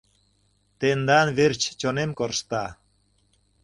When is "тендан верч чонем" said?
0.79-2.11